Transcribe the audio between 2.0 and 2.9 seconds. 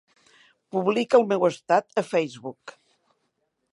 a Facebook.